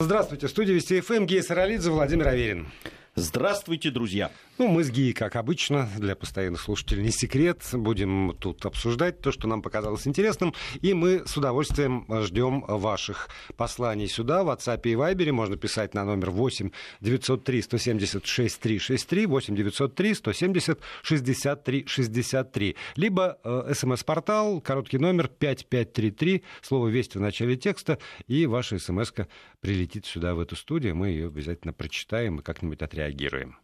[0.00, 2.68] Здравствуйте, в студии Вести ФМ, Гея Саралидзе, Владимир Аверин.
[3.16, 4.30] Здравствуйте, друзья.
[4.58, 7.62] Ну, мы с Гией, как обычно, для постоянных слушателей не секрет.
[7.72, 10.54] Будем тут обсуждать то, что нам показалось интересным.
[10.80, 15.32] И мы с удовольствием ждем ваших посланий сюда, в WhatsApp и Viber.
[15.32, 16.70] Можно писать на номер 8
[17.00, 22.76] 903 176 363, 8 903 170 63 63.
[22.96, 29.12] Либо э, смс-портал, короткий номер 5533, слово «Вести» в начале текста, и ваша смс
[29.60, 30.96] прилетит сюда, в эту студию.
[30.96, 33.58] Мы ее обязательно прочитаем и как-нибудь отреагируем.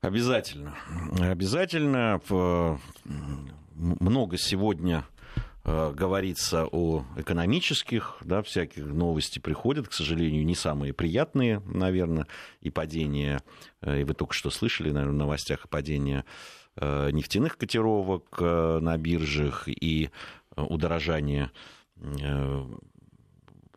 [0.00, 0.76] Обязательно.
[1.18, 2.20] Обязательно.
[3.74, 5.04] Много сегодня
[5.64, 12.26] э, говорится о экономических, да, всяких новости приходят, к сожалению, не самые приятные, наверное,
[12.60, 13.40] и падение,
[13.82, 16.24] э, и вы только что слышали, наверное, в новостях падение
[16.76, 20.10] э, нефтяных котировок на биржах и
[20.56, 21.50] удорожание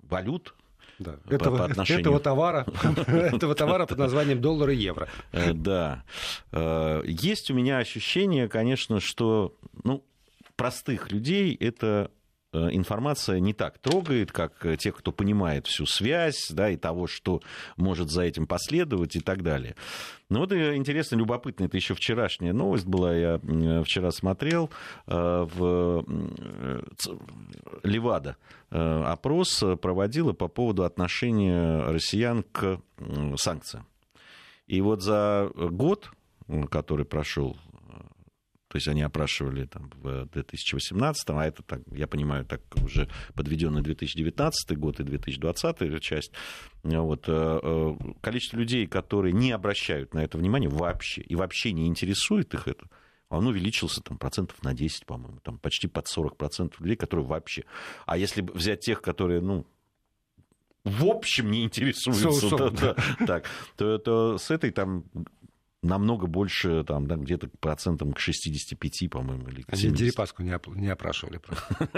[0.02, 0.55] валют
[0.99, 1.16] да.
[1.30, 2.02] Этого, по отношению...
[2.02, 2.66] этого, товара,
[3.08, 5.08] этого товара под названием доллар и евро.
[5.31, 6.03] Э, да.
[6.52, 10.03] Э, есть у меня ощущение, конечно, что ну,
[10.56, 12.11] простых людей это
[12.53, 17.41] информация не так трогает, как э, тех, кто понимает всю связь, да, и того, что
[17.78, 19.75] может за этим последовать и так далее.
[20.30, 23.39] Ну вот интересно, любопытно, это еще вчерашняя новость была, я
[23.83, 24.69] вчера смотрел,
[25.08, 26.06] э, в
[27.83, 28.38] Левада
[28.69, 32.80] опрос проводила по поводу отношения россиян к
[33.38, 33.88] санкциям.
[34.67, 36.11] И вот за год,
[36.69, 37.58] который прошел
[38.70, 43.81] то есть они опрашивали там, в 2018, а это, так, я понимаю, так уже подведенный
[43.81, 46.31] 2019 год и 2020 часть.
[46.84, 51.88] Вот, э, э, количество людей, которые не обращают на это внимание вообще, и вообще не
[51.88, 52.86] интересует их это,
[53.30, 57.64] он увеличился там, процентов на 10, по-моему, там, почти под 40 процентов людей, которые вообще...
[58.06, 59.66] А если взять тех, которые, ну,
[60.84, 65.06] в общем не интересуются, то, то, так, то, то с этой там
[65.81, 69.85] намного больше, там, да, где-то процентом к 65, по-моему, или к 70.
[69.85, 71.40] Они Дерипаску не, оп- не опрашивали.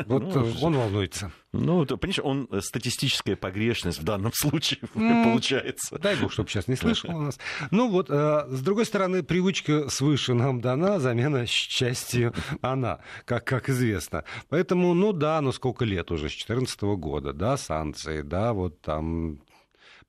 [0.06, 1.32] Вот ну, он волнуется.
[1.52, 5.98] Ну, понимаешь, он э, статистическая погрешность в данном случае получается.
[5.98, 7.40] Дай бог, чтобы сейчас не слышал у нас.
[7.72, 13.70] Ну вот, э, с другой стороны, привычка свыше нам дана, замена счастью она, как, как
[13.70, 14.24] известно.
[14.50, 19.40] Поэтому, ну да, ну сколько лет уже, с 2014 года, да, санкции, да, вот там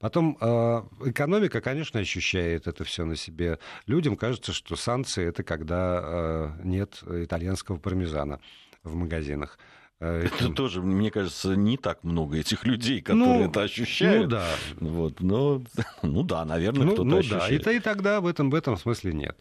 [0.03, 3.61] Потом э, экономика, конечно, ощущает это все на себе.
[3.87, 8.41] Людям кажется, что санкции это когда э, нет итальянского пармезана
[8.83, 9.61] в магазинах.
[10.01, 14.25] Э, это тоже, мне кажется, не так много этих людей, которые ну, это ощущают.
[14.25, 14.49] Ну да.
[14.81, 15.63] Вот, но,
[16.03, 17.63] ну да, наверное, ну, кто-то ну, ощущает.
[17.63, 19.39] Да, и, и тогда в этом, в этом смысле нет.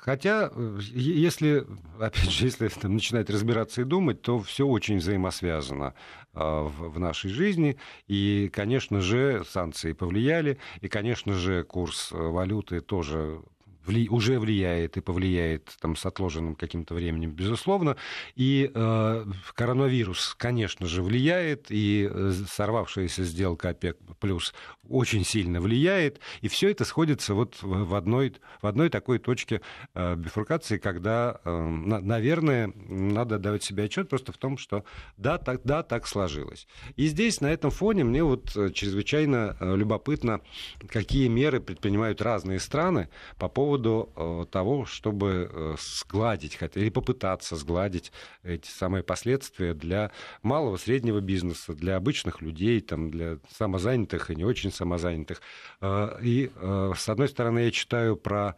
[0.00, 0.50] Хотя,
[0.80, 1.66] если,
[1.98, 5.94] опять же, если начинать разбираться и думать, то все очень взаимосвязано а,
[6.32, 7.76] в, в нашей жизни.
[8.06, 13.42] И, конечно же, санкции повлияли, и, конечно же, курс э, валюты тоже
[13.90, 17.96] вли, уже влияет и повлияет там, с отложенным каким-то временем, безусловно.
[18.36, 19.24] И э,
[19.54, 24.54] коронавирус, конечно же, влияет, и э, сорвавшаяся сделка ОПЕК плюс
[24.88, 26.20] очень сильно влияет.
[26.40, 29.60] И все это сходится вот в одной, в одной такой точке
[29.94, 34.84] э, бифуркации, когда, э, на, наверное, надо давать себе отчет просто в том, что
[35.16, 36.66] да так, да, так сложилось.
[36.96, 40.40] И здесь, на этом фоне, мне вот э, чрезвычайно э, любопытно,
[40.88, 43.08] какие меры предпринимают разные страны
[43.38, 50.10] по поводу поводу э, того, чтобы э, сгладить, или попытаться сгладить эти самые последствия для
[50.42, 55.40] малого, среднего бизнеса, для обычных людей, там, для самозанятых и не очень самозанятых.
[55.80, 56.50] Э, и,
[56.96, 58.56] с одной стороны, я читаю про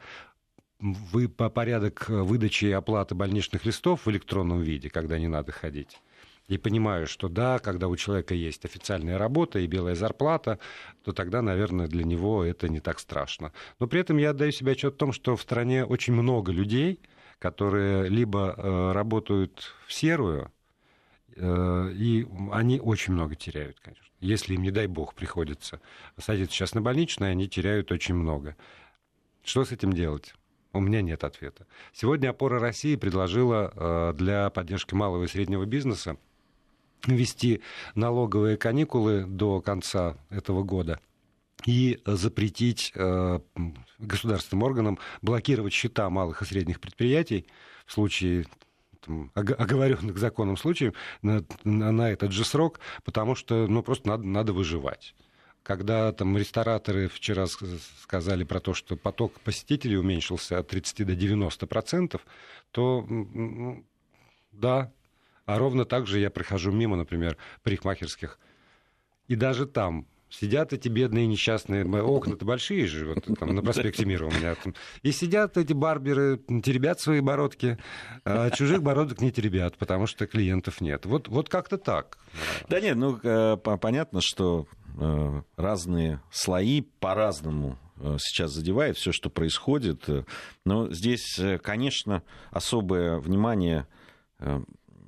[0.80, 6.00] вы по порядок выдачи и оплаты больничных листов в электронном виде, когда не надо ходить
[6.48, 10.58] и понимаю, что да, когда у человека есть официальная работа и белая зарплата,
[11.04, 13.52] то тогда, наверное, для него это не так страшно.
[13.78, 17.00] Но при этом я отдаю себе отчет о том, что в стране очень много людей,
[17.38, 20.52] которые либо э, работают в серую,
[21.36, 24.06] э, и они очень много теряют, конечно.
[24.20, 25.80] Если им, не дай бог, приходится
[26.16, 28.56] садиться сейчас на больничное, они теряют очень много.
[29.42, 30.34] Что с этим делать?
[30.72, 31.66] У меня нет ответа.
[31.92, 36.16] Сегодня опора России предложила э, для поддержки малого и среднего бизнеса
[37.06, 37.62] ввести
[37.94, 41.00] налоговые каникулы до конца этого года
[41.66, 43.40] и запретить э,
[43.98, 47.46] государственным органам блокировать счета малых и средних предприятий
[47.86, 48.46] в случае
[49.34, 54.52] оговоренных законом случаев на, на, на этот же срок, потому что ну, просто надо, надо
[54.52, 55.14] выживать.
[55.62, 61.66] Когда там рестораторы вчера сказали про то, что поток посетителей уменьшился от 30 до 90
[61.66, 62.22] процентов,
[62.72, 63.06] то
[64.52, 64.92] да,
[65.46, 68.38] а ровно так же я прохожу мимо, например, парикмахерских.
[69.28, 74.24] И даже там Сидят эти бедные несчастные, окна-то большие же, вот там на проспекте Мира
[74.24, 74.54] у меня.
[74.54, 74.74] Там.
[75.02, 77.76] И сидят эти барберы, теребят свои бородки,
[78.24, 81.04] а чужих бородок не теребят, потому что клиентов нет.
[81.04, 82.16] Вот, вот как-то так.
[82.70, 84.66] Да нет, ну э, понятно, что
[84.98, 90.08] э, разные слои по-разному э, сейчас задевает все, что происходит.
[90.64, 93.86] Но здесь, конечно, особое внимание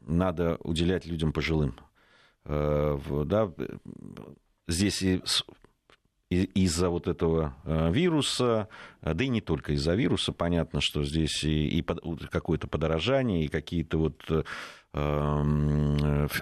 [0.06, 1.76] надо уделять людям пожилым.
[2.44, 3.50] Да,
[4.68, 8.68] здесь и из-за вот этого э, вируса,
[9.02, 13.98] да и не только из-за вируса, понятно, что здесь и, и какое-то подорожание, и какие-то
[13.98, 14.42] вот э,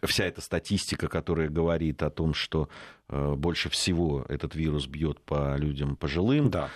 [0.04, 5.56] вся эта статистика, которая говорит о том, что э, больше всего этот вирус бьет по
[5.56, 6.50] людям пожилым.
[6.50, 6.70] Да.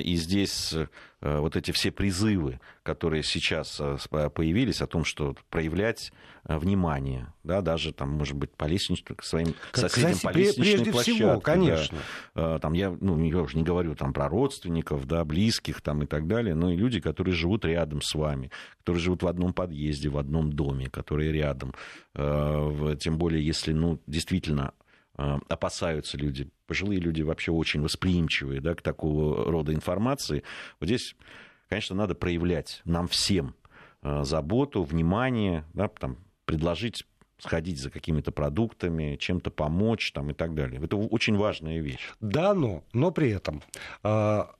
[0.00, 0.74] И здесь
[1.20, 3.80] вот эти все призывы, которые сейчас
[4.10, 6.12] появились о том, что проявлять
[6.44, 10.92] внимание, да, даже там, может быть, по лестничным, к своим соседям Кстати, по лестничной прежде
[10.92, 11.12] площадке.
[11.12, 11.98] Всего, конечно.
[12.34, 12.58] Да.
[12.58, 16.26] Там я, ну, я уже не говорю там про родственников, да, близких там и так
[16.26, 20.16] далее, но и люди, которые живут рядом с вами, которые живут в одном подъезде, в
[20.16, 21.74] одном доме, которые рядом.
[22.14, 24.72] Тем более, если, ну, действительно
[25.18, 30.44] опасаются люди, пожилые люди вообще очень восприимчивые да, к такого рода информации.
[30.80, 31.16] Вот здесь,
[31.68, 33.54] конечно, надо проявлять нам всем
[34.02, 37.04] заботу, внимание, да, там, предложить
[37.38, 40.80] сходить за какими-то продуктами, чем-то помочь там, и так далее.
[40.82, 42.10] Это очень важная вещь.
[42.20, 43.62] Да, но, но при этом
[44.02, 44.50] а,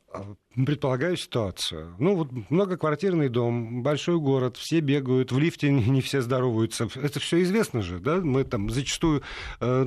[0.55, 1.95] предполагаю ситуацию.
[1.99, 6.89] Ну, вот многоквартирный дом, большой город, все бегают, в лифте не все здороваются.
[6.95, 8.17] Это все известно же, да?
[8.17, 9.23] Мы там зачастую
[9.61, 9.87] э,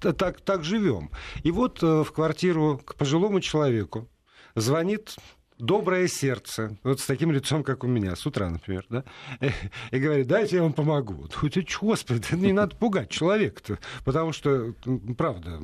[0.00, 1.10] так, так живем.
[1.42, 4.08] И вот э, в квартиру к пожилому человеку
[4.54, 5.16] звонит
[5.58, 9.04] доброе сердце, вот с таким лицом, как у меня, с утра, например, да,
[9.90, 11.28] и говорит, дайте я вам помогу.
[11.28, 14.74] Ты, господи, не надо пугать человека-то, потому что,
[15.16, 15.60] правда,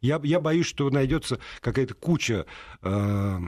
[0.00, 2.46] я, я боюсь, что найдется какая-то куча
[2.82, 3.38] э,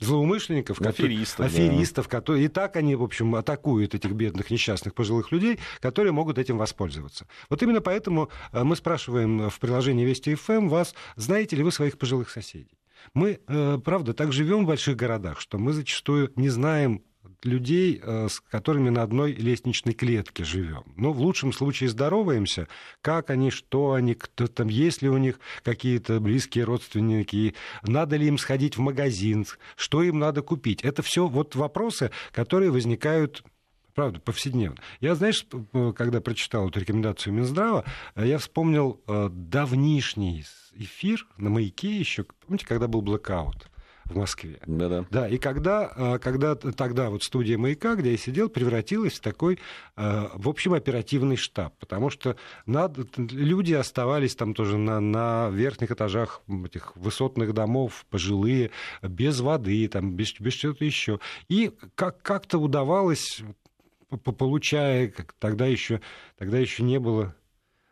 [0.00, 2.10] злоумышленников, аферистов, которые, аферистов да.
[2.10, 6.58] которые и так они, в общем, атакуют этих бедных несчастных пожилых людей, которые могут этим
[6.58, 7.26] воспользоваться.
[7.48, 11.98] Вот именно поэтому э, мы спрашиваем в приложении Вести ФМ вас, знаете ли вы своих
[11.98, 12.75] пожилых соседей?
[13.14, 17.02] Мы, э, правда, так живем в больших городах, что мы зачастую не знаем
[17.42, 20.84] людей, э, с которыми на одной лестничной клетке живем.
[20.96, 22.68] Ну, в лучшем случае здороваемся,
[23.00, 28.26] как они, что они, кто там, есть ли у них какие-то близкие родственники, надо ли
[28.26, 30.82] им сходить в магазин, что им надо купить.
[30.82, 33.42] Это все вот вопросы, которые возникают
[33.96, 34.76] правда, повседневно.
[35.00, 35.44] Я, знаешь,
[35.96, 37.84] когда прочитал эту рекомендацию Минздрава,
[38.14, 40.44] э, я вспомнил давнишний
[40.74, 43.68] эфир на маяке еще, помните, когда был блэкаут?
[44.04, 44.60] в Москве.
[44.66, 45.04] Да-да.
[45.10, 49.58] Да, и когда, когда тогда вот студия «Маяка», где я сидел, превратилась в такой,
[49.96, 56.42] в общем, оперативный штаб, потому что надо, люди оставались там тоже на, на верхних этажах
[56.64, 58.70] этих высотных домов, пожилые,
[59.02, 61.18] без воды, там, без, без чего-то еще.
[61.48, 63.42] И как, как-то удавалось,
[64.08, 66.00] получая, тогда еще,
[66.38, 67.36] тогда еще не было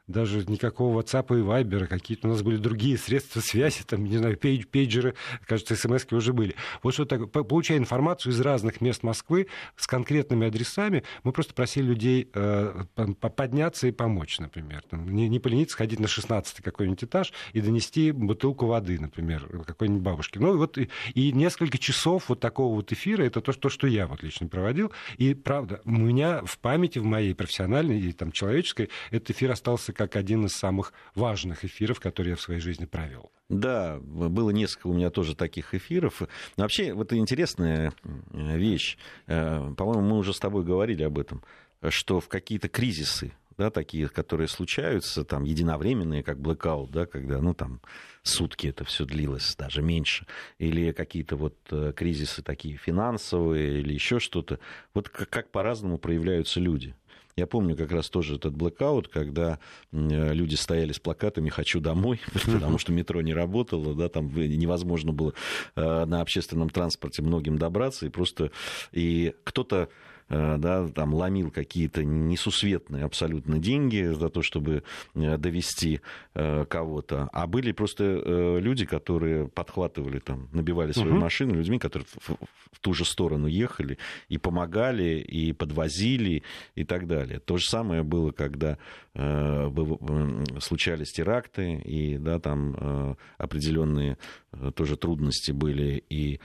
[0.07, 4.37] даже никакого WhatsApp и Viber, какие-то у нас были другие средства связи, там, не знаю,
[4.37, 5.15] пейдж, пейджеры,
[5.47, 6.55] кажется, смс уже были.
[6.83, 9.47] Вот что так, получая информацию из разных мест Москвы
[9.77, 12.85] с конкретными адресами, мы просто просили людей э,
[13.21, 14.83] подняться и помочь, например.
[14.91, 20.03] Там, не, не полениться сходить на 16 какой-нибудь этаж и донести бутылку воды, например, какой-нибудь
[20.03, 20.39] бабушке.
[20.39, 24.07] Ну, вот и, и несколько часов вот такого вот эфира, это то, то, что я
[24.07, 24.93] вот лично проводил.
[25.17, 29.94] И, правда, у меня в памяти, в моей профессиональной и там, человеческой, этот эфир остался
[29.95, 33.31] как один из самых важных эфиров, которые я в своей жизни провел.
[33.49, 36.23] Да, было несколько у меня тоже таких эфиров.
[36.57, 37.93] Но вообще, вот интересная
[38.33, 38.97] вещь.
[39.27, 41.43] Э, по-моему, мы уже с тобой говорили об этом,
[41.91, 47.55] что в какие-то кризисы, да, такие, которые случаются, там, единовременные, как блэкаут, да, когда, ну,
[47.55, 47.81] там,
[48.23, 50.27] сутки это все длилось, даже меньше,
[50.59, 54.59] или какие-то вот э, кризисы такие финансовые, или еще что-то,
[54.95, 56.95] вот как, как по-разному проявляются люди.
[57.37, 59.59] Я помню как раз тоже этот блэкаут, когда
[59.91, 65.35] люди стояли с плакатами «Хочу домой», потому что метро не работало, да, там невозможно было
[65.75, 68.51] э, на общественном транспорте многим добраться, и просто
[68.93, 74.83] и кто-то Э, да, там ломил какие-то несусветные абсолютно деньги за то, чтобы
[75.15, 76.01] э, довести
[76.35, 78.05] э, кого-то, а были просто
[78.59, 81.21] люди, которые подхватывали, там, набивали свою угу.
[81.21, 82.31] машину людьми, которые в,
[82.73, 86.43] в ту же сторону ехали и помогали, и подвозили,
[86.75, 87.41] и так далее.
[87.41, 88.77] То же самое было, когда э,
[89.15, 94.19] случались теракты, и да, там э, определенные
[94.75, 96.41] тоже трудности были, и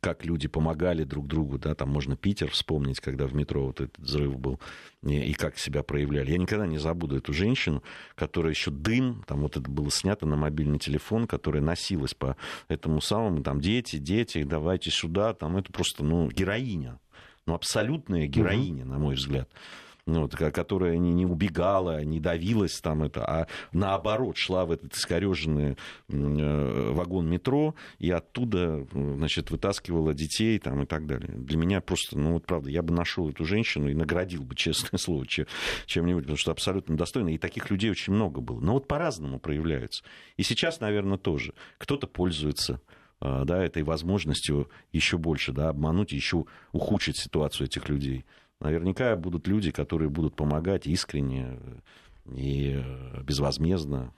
[0.00, 3.98] как люди помогали друг другу, да, там можно Питер вспомнить, когда в метро вот этот
[3.98, 4.60] взрыв был,
[5.02, 6.30] и как себя проявляли.
[6.30, 7.82] Я никогда не забуду эту женщину,
[8.14, 12.36] которая еще дым, там вот это было снято на мобильный телефон, которая носилась по
[12.68, 17.00] этому самому, там, дети, дети, давайте сюда, там, это просто, ну, героиня,
[17.44, 18.88] ну, абсолютная героиня, mm-hmm.
[18.88, 19.48] на мой взгляд
[20.08, 25.76] вот, которая не, не убегала, не давилась там это, а наоборот шла в этот искореженный
[26.08, 31.32] э, вагон метро и оттуда, значит, вытаскивала детей там и так далее.
[31.34, 34.98] Для меня просто, ну вот правда, я бы нашел эту женщину и наградил бы, честное
[34.98, 37.28] слово, чем-нибудь, потому что абсолютно достойно.
[37.28, 38.60] И таких людей очень много было.
[38.60, 40.02] Но вот по-разному проявляются.
[40.36, 41.54] И сейчас, наверное, тоже.
[41.78, 42.80] Кто-то пользуется
[43.20, 48.24] э, да, этой возможностью еще больше да, обмануть, еще ухудшить ситуацию этих людей.
[48.60, 51.58] Наверняка будут люди, которые будут помогать искренне
[52.26, 52.82] и
[53.22, 54.12] безвозмездно.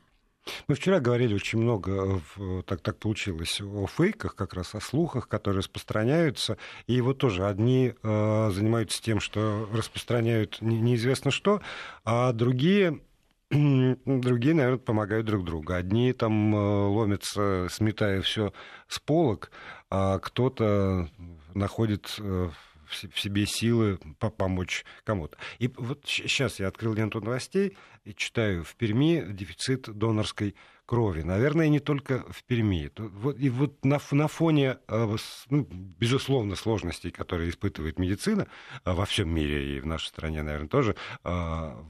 [0.69, 2.21] Мы вчера говорили очень много,
[2.67, 6.57] так, так получилось, о фейках, как раз о слухах, которые распространяются.
[6.87, 11.61] И вот тоже одни э, занимаются тем, что распространяют неизвестно что,
[12.05, 13.01] а другие
[13.51, 15.73] другие, наверное, помогают друг другу.
[15.73, 18.53] Одни там э, ломятся, сметая все
[18.87, 19.51] с полок,
[19.91, 21.09] а кто-то
[21.55, 22.51] находит э,
[22.91, 25.39] в себе силы помочь кому-то.
[25.59, 30.55] И вот сейчас я открыл ленту новостей и читаю, в Перми дефицит донорской
[30.87, 31.23] крови.
[31.23, 32.91] Наверное, не только в Перми.
[33.39, 35.17] И вот на, на фоне, э,
[35.49, 38.49] ну, безусловно, сложностей, которые испытывает медицина
[38.85, 41.31] э, во всем мире и в нашей стране, наверное, тоже, э,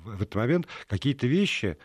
[0.05, 1.79] в этот момент какие-то вещи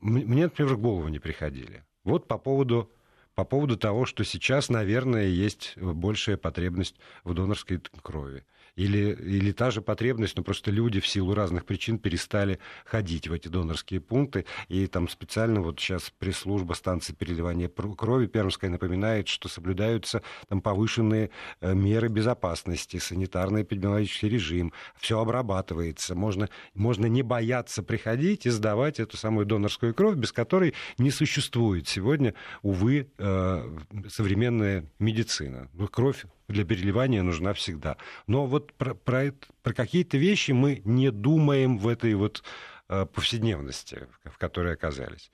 [0.00, 1.82] мне, например, в голову не приходили.
[2.04, 2.92] Вот по поводу
[3.34, 8.44] по поводу того, что сейчас, наверное, есть большая потребность в донорской крови
[8.76, 13.32] или, или та же потребность, но просто люди в силу разных причин перестали ходить в
[13.32, 19.48] эти донорские пункты, и там специально вот сейчас пресс-служба станции переливания крови Пермская напоминает, что
[19.48, 28.46] соблюдаются там повышенные э, меры безопасности, санитарно-эпидемиологический режим, все обрабатывается, можно, можно не бояться приходить
[28.46, 33.78] и сдавать эту самую донорскую кровь, без которой не существует сегодня, увы, э,
[34.08, 35.68] современная медицина.
[35.90, 37.96] Кровь для переливания нужна всегда.
[38.26, 39.32] Но вот про, про,
[39.62, 42.42] про какие-то вещи мы не думаем в этой вот
[42.88, 45.30] э, повседневности, в которой оказались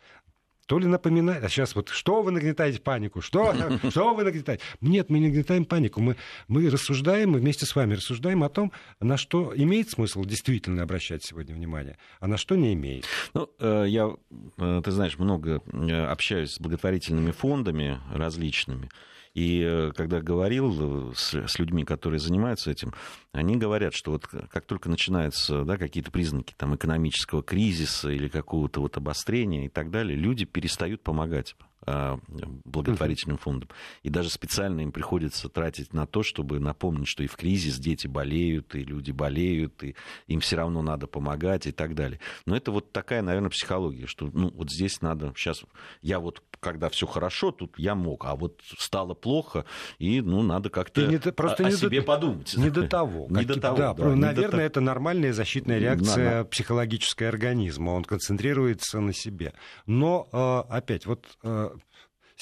[0.70, 3.52] то ли напоминает, а сейчас вот что вы нагнетаете панику, что,
[3.90, 4.62] что вы нагнетаете?
[4.80, 6.14] Нет, мы не нагнетаем панику, мы,
[6.46, 11.24] мы рассуждаем, мы вместе с вами рассуждаем о том, на что имеет смысл действительно обращать
[11.24, 13.04] сегодня внимание, а на что не имеет.
[13.34, 14.14] Ну, э, я,
[14.58, 15.60] э, ты знаешь, много
[16.08, 18.90] общаюсь с благотворительными фондами различными,
[19.34, 22.92] и э, когда говорил э, с, с людьми, которые занимаются этим,
[23.32, 28.80] они говорят, что вот как только начинаются да, какие-то признаки там, экономического кризиса или какого-то
[28.80, 31.54] вот обострения и так далее, люди перестают помогать
[31.86, 33.68] благотворительным фондам.
[34.02, 38.06] И даже специально им приходится тратить на то, чтобы напомнить, что и в кризис дети
[38.06, 39.94] болеют, и люди болеют, и
[40.26, 42.20] им все равно надо помогать и так далее.
[42.46, 45.62] Но это вот такая, наверное, психология, что ну, вот здесь надо сейчас...
[46.02, 49.64] Я вот когда все хорошо, тут я мог, а вот стало плохо,
[49.98, 52.56] и ну, надо как-то не, просто о, не о себе до, подумать.
[52.56, 53.26] Не до того.
[53.40, 54.66] Не до того, да, да, наверное, до...
[54.66, 56.44] это нормальная защитная реакция надо.
[56.50, 59.54] психологическая организма, он концентрируется на себе.
[59.86, 61.69] Но, э, опять, вот э,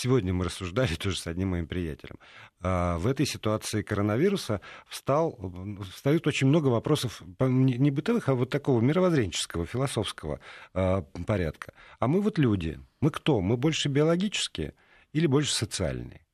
[0.00, 2.20] Сегодня мы рассуждали тоже с одним моим приятелем.
[2.60, 5.36] А, в этой ситуации коронавируса встал,
[5.92, 10.38] встают очень много вопросов не бытовых, а вот такого мировоззренческого, философского
[10.72, 11.72] а, порядка.
[11.98, 12.78] А мы вот люди.
[13.00, 13.40] Мы кто?
[13.40, 14.74] Мы больше биологические
[15.12, 16.27] или больше социальные?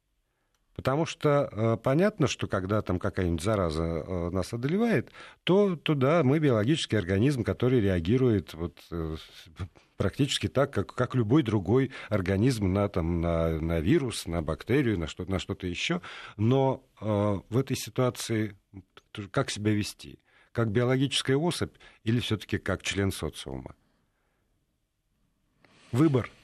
[0.75, 5.11] Потому что э, понятно, что когда там какая-нибудь зараза э, нас одолевает,
[5.45, 9.16] то, то да, мы биологический организм, который реагирует вот, э,
[9.97, 15.07] практически так, как, как любой другой организм на, там, на, на вирус, на бактерию, на,
[15.07, 16.00] что, на что-то еще.
[16.37, 17.04] Но э,
[17.49, 18.57] в этой ситуации
[19.31, 20.19] как себя вести?
[20.50, 23.76] Как биологическая особь или все-таки как член социума?
[25.93, 26.28] Выбор–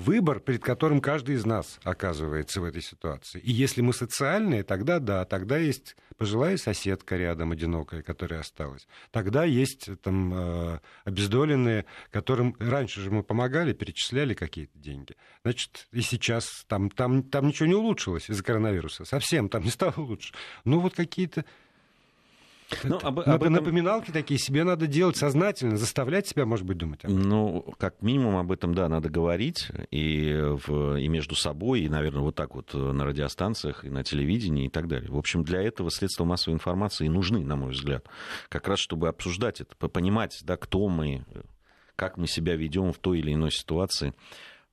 [0.00, 3.38] выбор, перед которым каждый из нас оказывается в этой ситуации.
[3.40, 8.88] И если мы социальные, тогда да, тогда есть пожилая соседка рядом, одинокая, которая осталась.
[9.10, 15.16] Тогда есть там э, обездоленные, которым раньше же мы помогали, перечисляли какие-то деньги.
[15.44, 19.04] Значит, и сейчас там, там, там ничего не улучшилось из-за коронавируса.
[19.04, 20.34] Совсем там не стало лучше.
[20.64, 21.44] Ну вот какие-то
[22.84, 23.52] ну, об, об этом...
[23.52, 27.22] Напоминалки такие себе надо делать сознательно, заставлять себя, может быть, думать об этом.
[27.22, 32.22] Ну, как минимум об этом, да, надо говорить и, в, и между собой, и, наверное,
[32.22, 35.10] вот так вот на радиостанциях, и на телевидении, и так далее.
[35.10, 38.06] В общем, для этого средства массовой информации и нужны, на мой взгляд.
[38.48, 41.24] Как раз, чтобы обсуждать это, понимать, да, кто мы,
[41.96, 44.14] как мы себя ведем в той или иной ситуации.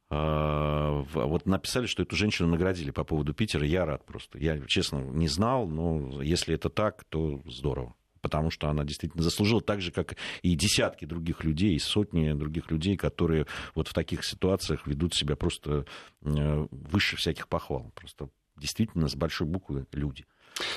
[0.09, 3.65] А, вот написали, что эту женщину наградили по поводу Питера.
[3.65, 4.37] Я рад просто.
[4.37, 7.93] Я, честно, не знал, но если это так, то здорово.
[8.21, 12.71] Потому что она действительно заслужила так же, как и десятки других людей, и сотни других
[12.71, 15.85] людей, которые вот в таких ситуациях ведут себя просто
[16.21, 17.91] э, выше всяких похвал.
[17.93, 20.25] Просто действительно с большой буквы люди.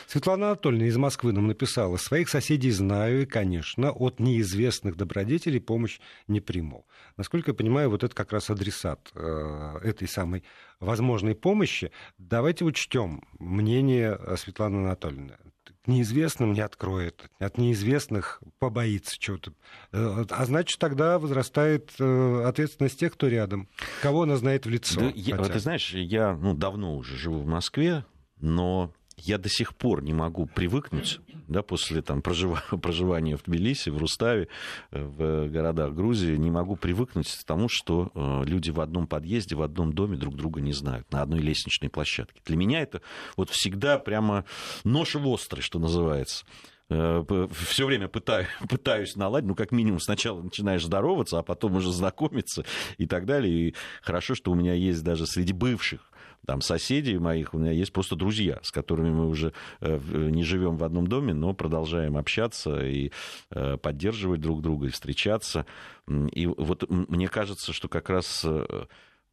[0.06, 6.00] Светлана Анатольевна из Москвы нам написала, своих соседей знаю и, конечно, от неизвестных добродетелей помощь
[6.28, 6.86] не приму.
[7.16, 10.42] Насколько я понимаю, вот это как раз адресат э, этой самой
[10.80, 11.92] возможной помощи.
[12.18, 15.36] Давайте учтем мнение Светланы Анатольевны.
[15.84, 19.52] К неизвестным не откроет, от неизвестных побоится чего-то.
[19.92, 23.68] Э, а значит, тогда возрастает э, ответственность тех, кто рядом.
[24.02, 25.00] Кого она знает в лицо.
[25.00, 28.04] Да, я, ты знаешь, я ну, давно уже живу в Москве,
[28.40, 33.98] но я до сих пор не могу привыкнуть, да, после там, проживания, в Тбилиси, в
[33.98, 34.48] Руставе,
[34.90, 39.56] э, в городах Грузии, не могу привыкнуть к тому, что э, люди в одном подъезде,
[39.56, 42.40] в одном доме друг друга не знают, на одной лестничной площадке.
[42.44, 43.02] Для меня это
[43.36, 44.44] вот всегда прямо
[44.84, 46.44] нож в острый, что называется
[46.88, 51.92] э, все время пытаюсь, пытаюсь наладить, ну, как минимум, сначала начинаешь здороваться, а потом уже
[51.92, 52.64] знакомиться
[52.98, 53.68] и так далее.
[53.68, 56.09] И хорошо, что у меня есть даже среди бывших
[56.46, 60.76] там соседей моих, у меня есть просто друзья, с которыми мы уже э, не живем
[60.76, 63.12] в одном доме, но продолжаем общаться и
[63.50, 65.66] э, поддерживать друг друга, и встречаться.
[66.08, 68.86] И вот мне кажется, что как раз э,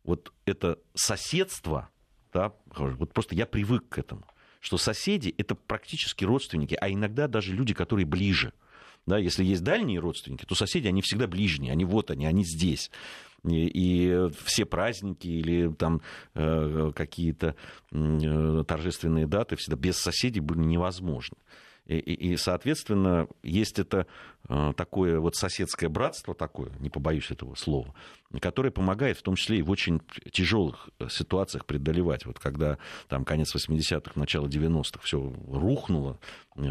[0.03, 1.89] вот это соседство,
[2.33, 4.25] да, вот просто я привык к этому,
[4.59, 8.53] что соседи это практически родственники, а иногда даже люди, которые ближе.
[9.05, 12.91] Да, если есть дальние родственники, то соседи, они всегда ближние, они вот они, они здесь
[13.43, 16.01] и все праздники или там
[16.33, 17.55] э, какие-то
[17.91, 21.37] э, торжественные даты всегда без соседей были невозможны.
[21.85, 24.07] И, и, соответственно, есть это
[24.49, 27.95] э, такое вот соседское братство такое, не побоюсь этого слова,
[28.41, 30.01] которое помогает в том числе и в очень
[30.33, 32.25] тяжелых ситуациях преодолевать.
[32.25, 32.77] Вот когда
[33.07, 36.19] там конец 80-х, начало 90-х все рухнуло,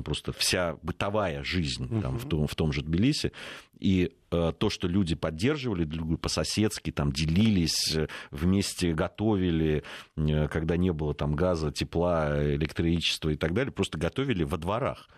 [0.05, 3.33] просто вся бытовая жизнь там, в, том, в том же Тбилиси,
[3.79, 4.13] и
[4.59, 9.83] то, что люди поддерживали друг друга по-соседски, там, делились, э, вместе готовили,
[10.17, 15.09] э, когда не было там газа, тепла, электричества и так далее, просто готовили во дворах,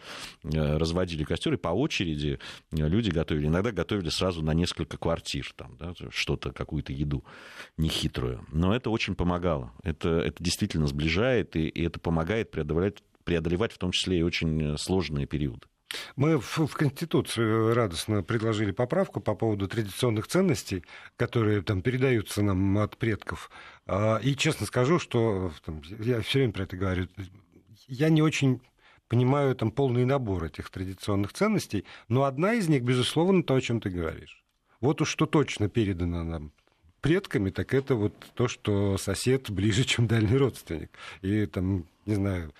[0.42, 2.38] разводили костер, и по очереди
[2.72, 3.46] люди готовили.
[3.46, 7.24] Иногда готовили сразу на несколько квартир, там, да, что-то, какую-то еду
[7.76, 8.44] нехитрую.
[8.52, 9.72] Но это очень помогало.
[9.83, 14.76] Это, это действительно сближает, и, и это помогает преодолевать, преодолевать в том числе и очень
[14.78, 15.66] сложные периоды.
[16.16, 20.85] Мы в, в Конституцию радостно предложили поправку по поводу традиционных ценностей,
[21.16, 23.51] которые там передаются нам от предков.
[23.87, 27.09] А, и честно скажу, что там, я все время про это говорю,
[27.87, 28.61] я не очень
[29.09, 33.81] понимаю там полный набор этих традиционных ценностей, но одна из них, безусловно, то, о чем
[33.81, 34.44] ты говоришь.
[34.81, 36.53] Вот уж что точно передано нам
[37.01, 40.90] предками, так это вот то, что сосед ближе, чем дальний родственник.
[41.22, 42.53] И там, не знаю,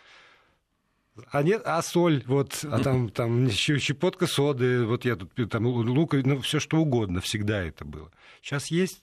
[1.31, 6.15] а нет, а соль, вот, а там, там щепотка соды, вот я тут, там лук,
[6.15, 8.11] ну, все что угодно, всегда это было.
[8.43, 9.03] Сейчас есть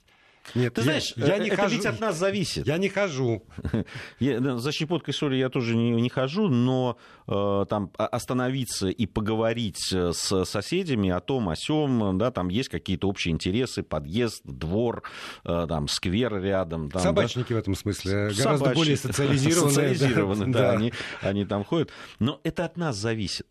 [0.54, 1.76] нет, Ты я, знаешь, я не это хожу.
[1.76, 2.66] ведь от нас зависит.
[2.66, 3.42] Я не хожу.
[4.20, 9.92] Я, за щепоткой соли я тоже не, не хожу, но э, там остановиться и поговорить
[9.92, 15.02] э, с соседями о том, о сём, да, там есть какие-то общие интересы, подъезд, двор,
[15.44, 16.90] э, там сквер рядом.
[16.90, 17.56] Там, Собачники да.
[17.56, 18.74] в этом смысле гораздо Собачники.
[18.76, 19.70] более социализированные.
[19.94, 21.90] Социализированные, да, да, Они, они там ходят.
[22.18, 23.46] Но это от нас зависит.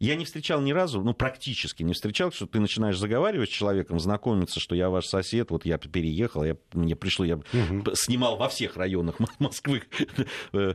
[0.00, 4.00] Я не встречал ни разу, ну, практически не встречал, что ты начинаешь заговаривать с человеком,
[4.00, 7.94] знакомиться, что я ваш сосед, вот я переехал, я, мне пришло, я угу.
[7.94, 9.82] снимал во всех районах Москвы
[10.52, 10.74] э,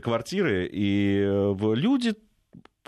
[0.00, 2.14] квартиры, и э, люди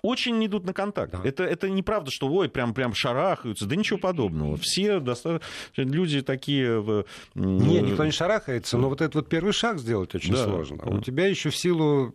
[0.04, 1.12] очень идут на контакт.
[1.12, 1.20] Да.
[1.24, 3.64] Это, это неправда, что ой, прям, прям шарахаются.
[3.64, 4.58] Да ничего подобного.
[4.58, 5.42] Все достаточно...
[5.76, 7.04] люди такие...
[7.34, 10.76] Не, никто не шарахается, но вот этот вот первый шаг сделать очень да, сложно.
[10.84, 10.90] Да.
[10.90, 12.12] У тебя еще в силу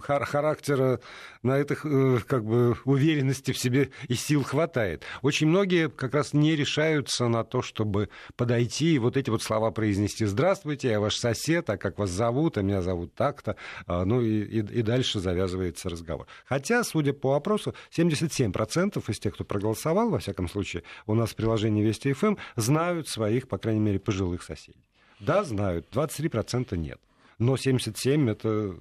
[0.00, 1.00] характера
[1.44, 5.04] на этих э, как бы уверенности в себе и сил хватает.
[5.22, 9.70] Очень многие как раз не решаются на то, чтобы подойти и вот эти вот слова
[9.70, 10.24] произнести.
[10.24, 13.56] Здравствуйте, я ваш сосед, а как вас зовут, а меня зовут так-то.
[13.86, 16.26] А, ну и, и, и дальше завязывается разговор.
[16.46, 21.36] Хотя, судя по опросу 77% из тех, кто проголосовал, во всяком случае, у нас в
[21.36, 24.82] приложении Вести ФМ, эм, знают своих, по крайней мере, пожилых соседей.
[25.20, 27.00] Да, знают, 23% нет.
[27.38, 28.76] Но 77 это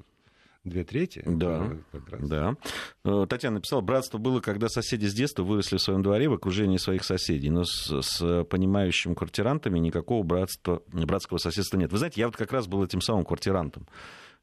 [0.63, 1.23] две трети.
[1.25, 1.77] Да,
[2.19, 2.55] да.
[3.03, 6.77] Э, Татьяна написала, братство было, когда соседи с детства выросли в своем дворе в окружении
[6.77, 7.49] своих соседей.
[7.49, 11.91] Но с, с понимающими квартирантами никакого братства, братского соседства нет.
[11.91, 13.87] Вы знаете, я вот как раз был этим самым квартирантом.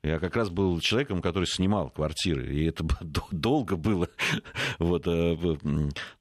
[0.02, 2.84] Я как раз был человеком, который снимал квартиры, и это
[3.30, 4.08] долго было,
[4.78, 5.36] вот, э,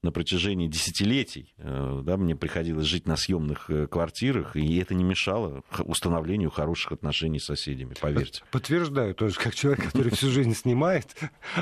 [0.02, 1.54] на протяжении десятилетий.
[1.56, 6.92] Э, да, мне приходилось жить на съемных э, квартирах, и это не мешало установлению хороших
[6.92, 8.42] отношений с соседями, поверьте.
[8.50, 11.16] Подтверждаю тоже, как человек, который всю жизнь снимает.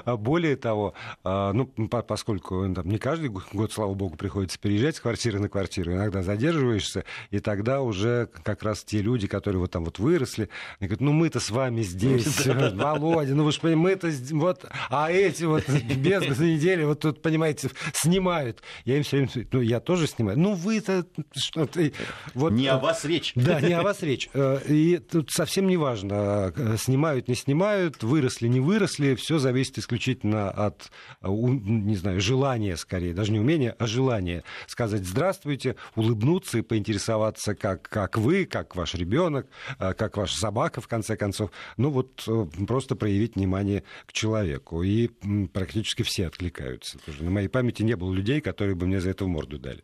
[0.05, 5.01] А более того, а, ну, поскольку там, не каждый год, слава богу, приходится переезжать с
[5.01, 9.85] квартиры на квартиру, иногда задерживаешься, и тогда уже как раз те люди, которые вот там
[9.85, 10.49] вот выросли,
[10.81, 14.65] они говорят, ну мы-то с вами здесь, здесь, Володя, ну вы же понимаете, мы-то вот,
[14.91, 18.63] а эти вот без недели вот тут, понимаете, снимают.
[18.85, 20.39] Я им все время, ну я тоже снимаю.
[20.39, 21.91] Ну вы-то что-то...
[22.35, 23.33] Вот, не о вас речь.
[23.35, 24.29] Да, не о вас речь.
[24.35, 29.79] Э, и тут совсем не важно, э, снимают, не снимают, выросли, не выросли, все зависит
[29.79, 30.91] исключительно от,
[31.23, 37.55] э, не знаю, желания скорее, даже не умения, а желания сказать здравствуйте, улыбнуться и поинтересоваться,
[37.55, 39.47] как, как вы, как ваш ребенок,
[39.79, 41.51] как ваша собака, в конце концов.
[41.77, 44.83] Ну, вот э, просто проявить внимание к человеку.
[44.83, 45.09] И
[45.53, 46.99] практически все откликаются.
[47.21, 49.83] На моей памяти не было людей, которые бы мне за это в морду дали.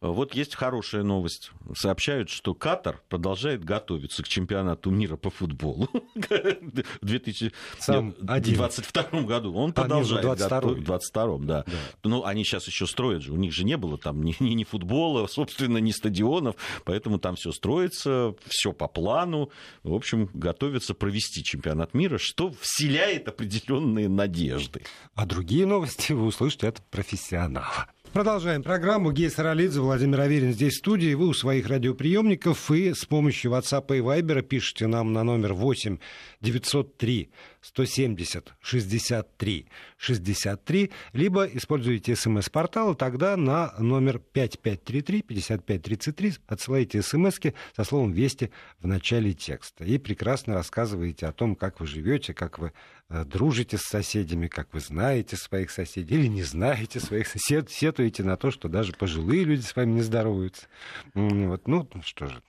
[0.00, 1.50] Вот есть хорошая новость.
[1.74, 9.54] Сообщают, что Катар продолжает готовиться к чемпионату мира по футболу в 2022 году.
[9.54, 10.24] Он продолжает.
[10.24, 11.64] В 2022, да.
[11.66, 11.72] да.
[12.02, 13.34] Ну, они сейчас еще строят же.
[13.34, 16.56] У них же не было там ни, ни, ни футбола, собственно, ни стадионов.
[16.84, 19.50] Поэтому там все строится, все по плану.
[19.82, 24.80] В общем, готовятся провести чемпионат мира, что вселяет определенные надежды.
[25.14, 27.86] А другие новости вы услышите от профессионала.
[28.12, 29.12] Продолжаем программу.
[29.12, 31.14] Гей Саралидзе, Владимир Аверин здесь в студии.
[31.14, 35.98] Вы у своих радиоприемников и с помощью WhatsApp и Viber пишите нам на номер 8
[36.40, 39.66] 903 170 63
[39.98, 47.38] 63, либо используйте смс-портал, тогда на номер 5533 5533 отсылаете смс
[47.76, 49.84] со словом «Вести» в начале текста.
[49.84, 52.72] И прекрасно рассказываете о том, как вы живете, как вы
[53.08, 58.24] э, дружите с соседями, как вы знаете своих соседей или не знаете своих соседей, сетуете
[58.24, 60.66] на то, что даже пожилые люди с вами не здороваются.
[61.14, 62.42] Вот, ну, что же,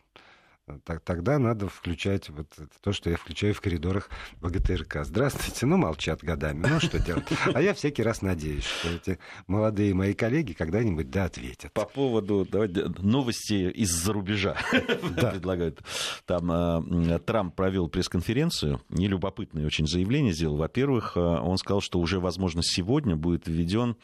[0.84, 2.48] так, тогда надо включать вот
[2.82, 4.10] то, что я включаю в коридорах
[4.42, 5.04] ВГТРК.
[5.04, 5.66] Здравствуйте.
[5.66, 6.66] Ну, молчат годами.
[6.68, 7.26] Ну, что делать?
[7.54, 11.74] А я всякий раз надеюсь, что эти молодые мои коллеги когда-нибудь да ответят.
[11.74, 14.56] По поводу давайте, новости из-за рубежа
[15.16, 15.32] да.
[15.32, 15.82] предлагают.
[16.26, 20.58] Там э, Трамп провел пресс-конференцию, нелюбопытное очень заявление сделал.
[20.58, 23.98] Во-первых, э, он сказал, что уже, возможно, сегодня будет введен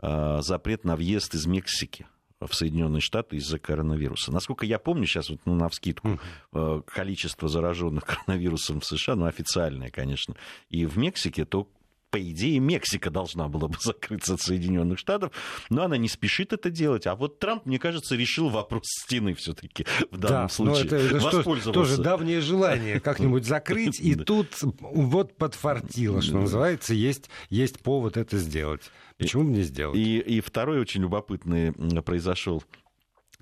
[0.00, 2.06] э, запрет на въезд из Мексики
[2.46, 4.32] в Соединенные Штаты из-за коронавируса.
[4.32, 6.18] Насколько я помню, сейчас вот ну, на вскидку,
[6.52, 6.84] mm.
[6.86, 10.34] количество зараженных коронавирусом в США, ну, официальное, конечно,
[10.68, 11.68] и в Мексике, то
[12.12, 15.32] по идее, Мексика должна была бы закрыться от Соединенных Штатов,
[15.70, 17.06] но она не спешит это делать.
[17.06, 20.90] А вот Трамп, мне кажется, решил вопрос стены все-таки в данном да, случае.
[20.90, 24.48] Но это, это тоже давнее желание как-нибудь закрыть, и тут
[24.80, 28.82] вот подфартило, что называется, есть, есть повод это сделать.
[29.22, 29.96] Почему бы не сделать?
[29.96, 32.62] И, и второй очень любопытный произошел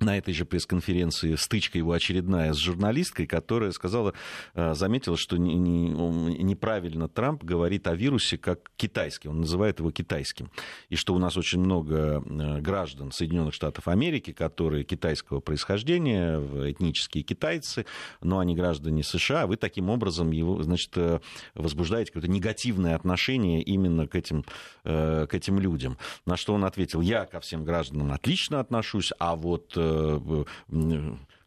[0.03, 4.15] на этой же пресс-конференции стычка его очередная с журналисткой, которая сказала,
[4.55, 10.51] э, заметила, что неправильно Трамп говорит о вирусе как китайский, он называет его китайским,
[10.89, 16.39] и что у нас очень много э, граждан Соединенных Штатов Америки, которые китайского происхождения,
[16.71, 17.87] этнические китайцы,
[18.23, 21.21] но они граждане США, а вы таким образом его, значит, э,
[21.55, 24.45] возбуждаете какое-то негативное отношение именно к этим,
[24.83, 25.99] к этим людям.
[26.27, 29.77] На что он ответил, я ко всем гражданам отлично отношусь, а вот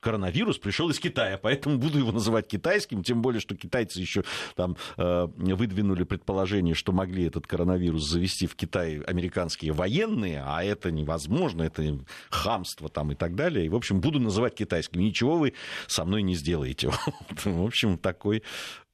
[0.03, 4.23] коронавирус пришел из Китая, поэтому буду его называть китайским, тем более, что китайцы еще
[4.55, 10.91] там э, выдвинули предположение, что могли этот коронавирус завести в Китай американские военные, а это
[10.91, 11.97] невозможно, это
[12.29, 13.65] хамство там и так далее.
[13.65, 15.01] И, в общем, буду называть китайским.
[15.01, 15.53] Ничего вы
[15.87, 16.91] со мной не сделаете.
[17.45, 18.43] В общем, такой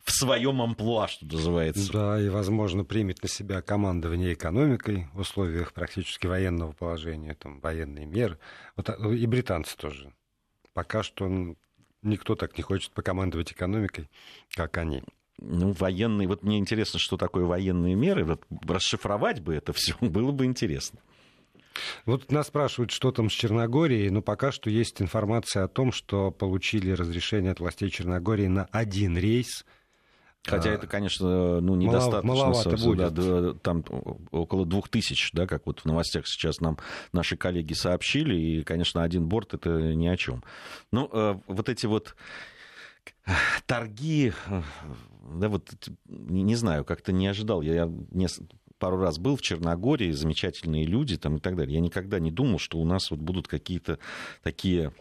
[0.09, 1.91] в своем амплуа, что называется.
[1.93, 8.07] Да, и, возможно, примет на себя командование экономикой в условиях практически военного положения, там, военные
[8.07, 8.39] меры.
[8.75, 10.11] Вот, а, и британцы тоже.
[10.73, 11.55] Пока что
[12.01, 14.09] никто так не хочет покомандовать экономикой,
[14.55, 15.03] как они.
[15.37, 20.31] Ну, военные, вот мне интересно, что такое военные меры, вот расшифровать бы это все было
[20.31, 20.99] бы интересно.
[22.05, 26.31] Вот нас спрашивают, что там с Черногорией, но пока что есть информация о том, что
[26.31, 29.65] получили разрешение от властей Черногории на один рейс–
[30.45, 32.27] Хотя это, конечно, ну, недостаточно.
[32.27, 33.13] Маловато будет.
[33.13, 33.83] Да, там
[34.31, 36.77] около двух тысяч, да, как вот в новостях сейчас нам
[37.11, 40.43] наши коллеги сообщили, и, конечно, один борт это ни о чем.
[40.91, 42.15] Ну, э, вот эти вот
[43.65, 44.61] торги, э,
[45.35, 45.71] да, вот,
[46.07, 47.61] не, не знаю, как-то не ожидал.
[47.61, 48.27] Я, я
[48.79, 51.75] пару раз был в Черногории, замечательные люди там и так далее.
[51.75, 53.99] Я никогда не думал, что у нас вот будут какие-то
[54.41, 54.93] такие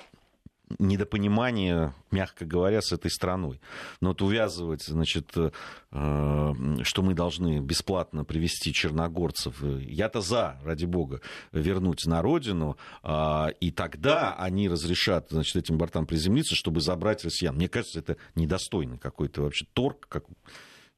[0.78, 3.60] недопонимание, мягко говоря, с этой страной.
[4.00, 5.50] Но вот увязывать, значит, э,
[5.90, 11.20] что мы должны бесплатно привести черногорцев, я-то за, ради бога,
[11.52, 17.54] вернуть на родину, а, и тогда они разрешат, значит, этим бортам приземлиться, чтобы забрать россиян.
[17.54, 20.24] Мне кажется, это недостойный какой-то вообще торг, как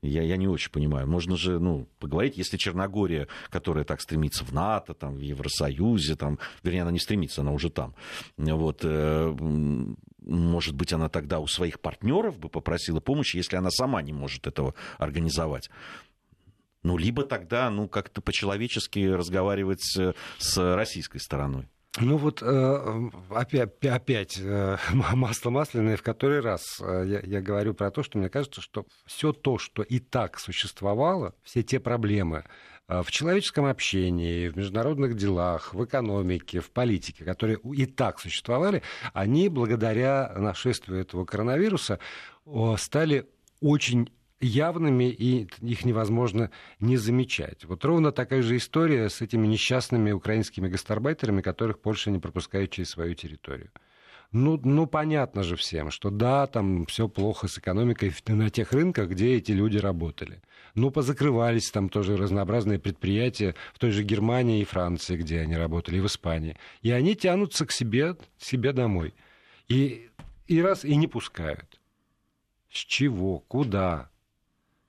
[0.02, 1.06] я, я не очень понимаю.
[1.06, 6.38] Можно же ну, поговорить, если Черногория, которая так стремится в НАТО, там, в Евросоюзе, там,
[6.62, 7.94] вернее, она не стремится, она уже там.
[8.36, 9.36] Вот, э,
[10.22, 14.46] может быть, она тогда у своих партнеров бы попросила помощи, если она сама не может
[14.46, 15.70] этого организовать.
[16.82, 21.68] Ну, либо тогда, ну, как-то по-человечески разговаривать с российской стороной.
[21.98, 27.74] Ну вот э, опять, опять э, масло масляное в который раз э, я, я говорю
[27.74, 32.44] про то, что мне кажется, что все то, что и так существовало, все те проблемы
[32.86, 39.48] в человеческом общении, в международных делах, в экономике, в политике, которые и так существовали, они
[39.48, 42.00] благодаря нашествию этого коронавируса
[42.78, 43.28] стали
[43.60, 46.50] очень явными, и их невозможно
[46.80, 47.64] не замечать.
[47.64, 52.90] Вот ровно такая же история с этими несчастными украинскими гастарбайтерами, которых Польша не пропускает через
[52.90, 53.70] свою территорию.
[54.32, 59.08] Ну, ну, понятно же всем, что да, там все плохо с экономикой на тех рынках,
[59.08, 60.40] где эти люди работали.
[60.76, 65.96] Ну, позакрывались там тоже разнообразные предприятия в той же Германии и Франции, где они работали,
[65.96, 66.56] и в Испании.
[66.82, 69.14] И они тянутся к себе, себе домой.
[69.66, 70.08] И,
[70.46, 71.80] и раз, и не пускают.
[72.70, 73.40] С чего?
[73.40, 74.10] Куда?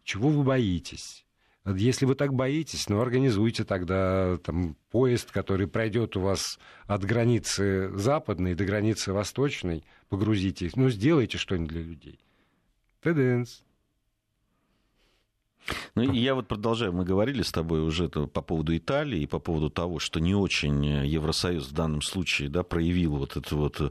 [0.04, 1.26] Чего вы боитесь?
[1.66, 7.92] Если вы так боитесь, ну, организуйте тогда там, поезд, который пройдет у вас от границы
[7.96, 12.20] западной до границы восточной, погрузите ну, сделайте что-нибудь для людей.
[13.02, 13.64] Теденс.
[15.94, 19.38] Ну, и я вот продолжаю, мы говорили с тобой уже по поводу Италии и по
[19.38, 23.90] поводу того, что не очень Евросоюз в данном случае да, проявил вот эту вот Э,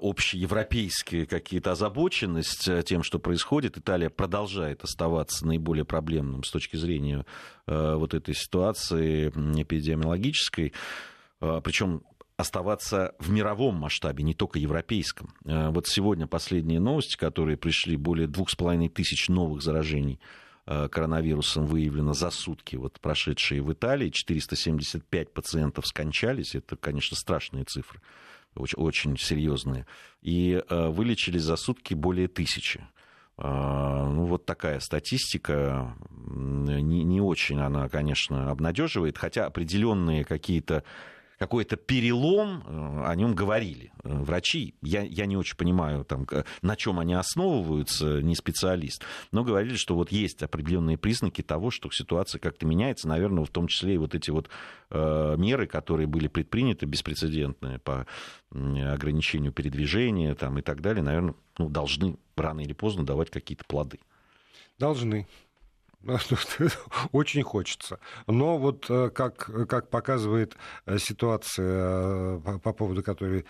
[0.00, 3.78] общеевропейские какие-то озабоченность э, тем, что происходит.
[3.78, 7.26] Италия продолжает оставаться наиболее проблемным с точки зрения
[7.66, 10.72] э, вот этой ситуации эпидемиологической.
[11.38, 12.02] Причем
[12.36, 15.32] оставаться в мировом масштабе, не только европейском.
[15.42, 20.20] Вот сегодня последние новости, которые пришли, более двух с половиной тысяч новых заражений
[20.66, 24.10] коронавирусом выявлено за сутки, вот прошедшие в Италии.
[24.10, 26.54] 475 пациентов скончались.
[26.54, 28.00] Это, конечно, страшные цифры
[28.54, 29.86] очень, очень серьезные,
[30.22, 32.86] и э, вылечили за сутки более тысячи.
[33.42, 35.96] А, ну, вот такая статистика.
[36.10, 40.84] Не, не очень она, конечно, обнадеживает, хотя определенные какие-то
[41.40, 44.74] какой-то перелом, э, о нем говорили э, врачи.
[44.82, 46.26] Я, я не очень понимаю, там,
[46.60, 51.90] на чем они основываются, не специалист, но говорили, что вот есть определенные признаки того, что
[51.90, 54.50] ситуация как-то меняется, наверное, в том числе и вот эти вот
[54.90, 58.06] э, меры, которые были предприняты, беспрецедентные по
[58.50, 63.98] ограничению передвижения там, и так далее, наверное, ну, должны рано или поздно давать какие-то плоды.
[64.78, 65.26] Должны.
[67.12, 67.98] Очень хочется.
[68.26, 73.44] Но вот э, как, как показывает э, ситуация, э, по поводу которой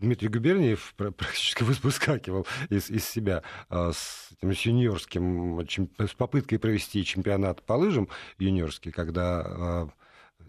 [0.00, 5.60] Дмитрий Губерниев практически выскакивал из, из себя с этим юниорским,
[5.98, 9.88] с попыткой провести чемпионат по лыжам юниорский, когда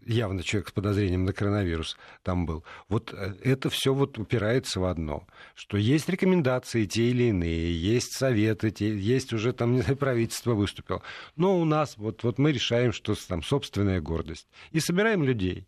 [0.07, 2.63] явно человек с подозрением на коронавирус там был.
[2.89, 8.13] Вот э, это все вот упирается в одно, что есть рекомендации те или иные, есть
[8.13, 11.01] советы, те, есть уже там, не знаю, правительство выступило.
[11.35, 14.47] Но у нас вот, вот мы решаем, что там собственная гордость.
[14.71, 15.67] И собираем людей.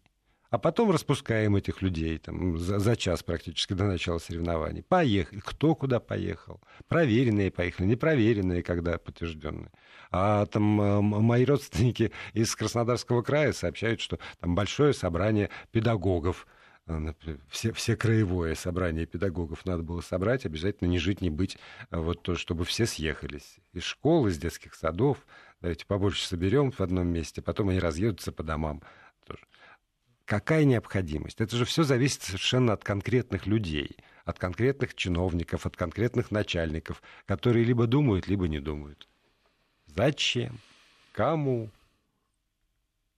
[0.49, 4.81] А потом распускаем этих людей там, за, за час практически до начала соревнований.
[4.81, 5.41] Поехали.
[5.41, 6.59] Кто куда поехал?
[6.88, 9.71] Проверенные поехали, непроверенные, когда подтвержденные.
[10.12, 16.47] А там э, мои родственники из Краснодарского края сообщают, что там большое собрание педагогов
[16.88, 17.13] э,
[17.47, 21.59] все, все краевое собрание педагогов надо было собрать, обязательно не жить, не быть,
[21.91, 23.57] э, вот то, чтобы все съехались.
[23.73, 25.27] Из школ, из детских садов,
[25.62, 28.81] давайте побольше соберем в одном месте, потом они разъедутся по домам.
[29.27, 29.45] Тоже.
[30.30, 31.42] Какая необходимость?
[31.42, 37.65] Это же все зависит совершенно от конкретных людей, от конкретных чиновников, от конкретных начальников, которые
[37.65, 39.08] либо думают, либо не думают.
[39.88, 40.60] Зачем?
[41.13, 41.72] Кому?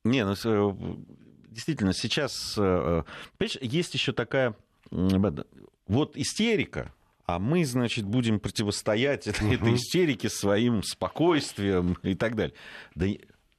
[0.04, 1.04] Не, ну,
[1.50, 3.02] действительно, сейчас, э,
[3.36, 4.54] понимаешь, есть еще такая,
[4.90, 6.94] вот истерика,
[7.26, 12.54] а мы, значит, будем противостоять этой, этой истерике своим спокойствием и так далее.
[12.94, 13.06] Да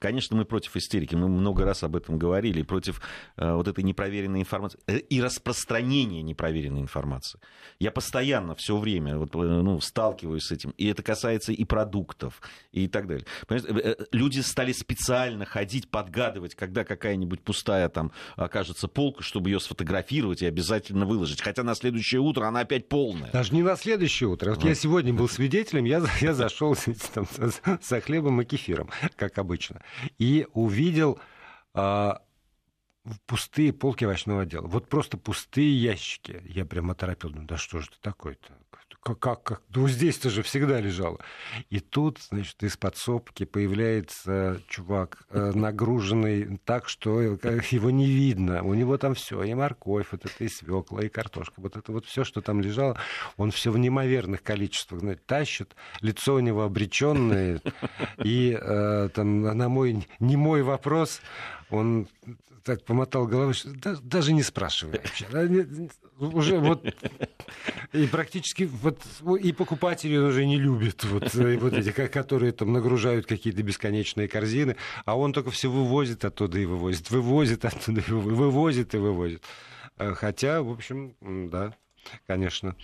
[0.04, 3.00] конечно, мы против истерики, мы много раз об этом говорили, против
[3.38, 7.40] э, вот этой непроверенной информации э, и распространения непроверенной информации.
[7.78, 12.86] Я постоянно все время вот, ну, сталкиваюсь с этим, и это касается и продуктов, и
[12.86, 13.24] так далее.
[13.46, 13.96] Понимаете?
[14.12, 20.46] Люди стали специально ходить, подгадывать, когда какая-нибудь пустая там окажется полка, чтобы ее сфотографировать и
[20.46, 21.40] обязательно выложить.
[21.40, 23.30] Хотя на следующее утро она опять полная.
[23.30, 24.50] Даже не на следующее утро.
[24.50, 26.76] Вот я сегодня был свидетелем, я, я зашел
[27.14, 27.26] там,
[27.82, 29.80] за хлебом и кефиром, как обычно,
[30.18, 31.18] и увидел
[31.74, 32.22] а,
[33.26, 34.66] пустые полки овощного отдела.
[34.66, 36.42] Вот просто пустые ящики.
[36.46, 37.30] Я прямо торопил.
[37.30, 38.54] Ну да что же это такое-то?
[39.04, 39.62] как, как, как?
[39.74, 41.20] Ну, здесь-то же всегда лежало.
[41.68, 48.62] И тут, значит, из подсобки появляется чувак, э, нагруженный так, что его не видно.
[48.62, 51.60] У него там все, и морковь, вот это, и свекла, и картошка.
[51.60, 52.96] Вот это вот все, что там лежало,
[53.36, 55.76] он все в неимоверных количествах знаете, тащит.
[56.00, 57.60] Лицо у него обреченное.
[58.24, 61.20] И э, там, на мой немой вопрос
[61.70, 62.08] он
[62.64, 63.70] так помотал головой, что
[64.02, 65.26] даже не спрашивай вообще.
[66.18, 66.82] Уже вот
[67.92, 69.02] и практически вот
[69.40, 75.18] и покупатели уже не любят вот, вот эти, которые там нагружают какие-то бесконечные корзины, а
[75.18, 79.42] он только все вывозит оттуда и вывозит, вывозит оттуда и вывозит, вывозит и вывозит.
[79.96, 81.74] Хотя, в общем, да,
[82.26, 82.76] конечно,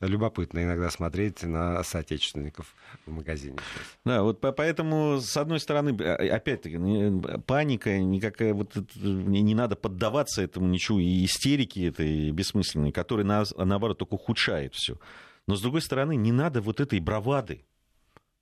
[0.00, 2.74] любопытно иногда смотреть на соотечественников
[3.06, 3.58] в магазине.
[4.04, 6.78] Да, вот поэтому, с одной стороны, а, опять-таки,
[7.46, 14.14] паника, никакая, вот, не надо поддаваться этому ничего, и истерики этой бессмысленной, которая, наоборот, только
[14.14, 14.98] ухудшает все.
[15.46, 17.64] Но, с другой стороны, не надо вот этой бравады,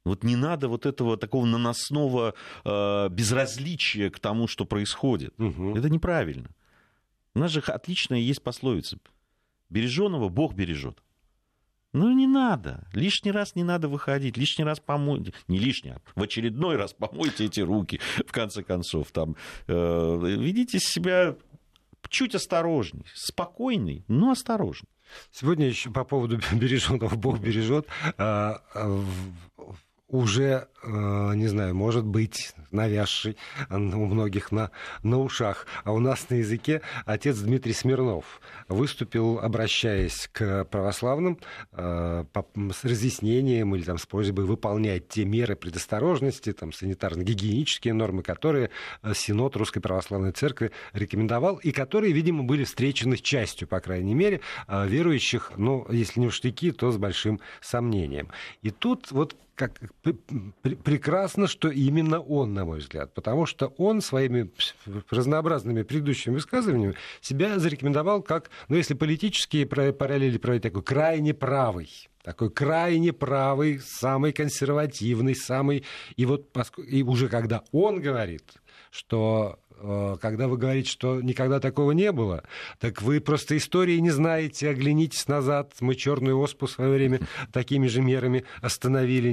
[0.04, 5.34] вот не надо вот этого такого наносного э, безразличия к тому, что происходит.
[5.38, 5.76] Угу.
[5.76, 6.50] Это неправильно.
[7.34, 8.98] У нас же отличная есть пословица.
[9.70, 11.02] Береженого Бог бережет.
[11.92, 12.86] Ну, не надо.
[12.92, 14.36] Лишний раз не надо выходить.
[14.36, 15.32] Лишний раз помойте.
[15.48, 19.10] Не лишний, а в очередной раз помойте эти руки, в конце концов.
[19.10, 19.34] Там,
[19.66, 21.36] э, ведите себя
[22.08, 23.04] чуть осторожней.
[23.14, 24.88] Спокойный, но осторожный.
[25.32, 27.86] Сегодня еще по поводу береженого Бог бережет.
[28.18, 29.04] А, а,
[30.06, 33.36] уже, не знаю, может быть, навязший
[33.70, 34.70] у многих на,
[35.02, 35.66] на ушах.
[35.84, 41.38] А у нас на языке отец Дмитрий Смирнов выступил, обращаясь к православным
[41.72, 42.24] э,
[42.72, 48.70] с разъяснением или там, с просьбой выполнять те меры предосторожности, там, санитарно-гигиенические нормы, которые
[49.02, 54.40] э, Синод Русской Православной Церкви рекомендовал, и которые, видимо, были встречены частью, по крайней мере,
[54.68, 58.28] верующих, ну, если не в штыки, то с большим сомнением.
[58.62, 59.78] И тут вот как,
[60.76, 64.50] прекрасно, что именно он, на мой взгляд, потому что он своими
[65.10, 71.88] разнообразными предыдущими высказываниями себя зарекомендовал как, ну, если политические параллели проводить, такой крайне правый
[72.22, 75.84] такой крайне правый, самый консервативный, самый...
[76.16, 76.54] И вот
[76.86, 78.44] и уже когда он говорит,
[78.90, 82.44] что Э, когда вы говорите, что никогда такого не было,
[82.78, 85.72] так вы просто истории не знаете, оглянитесь назад.
[85.80, 87.20] Мы черную оспу в свое время
[87.52, 89.30] такими же мерами остановили.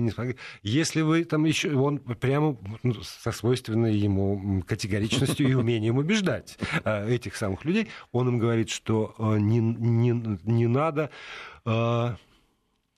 [0.63, 7.09] Если вы там еще, он прямо ну, со свойственной ему категоричностью и умением убеждать э,
[7.13, 11.09] этих самых людей, он им говорит, что э, не, не, не надо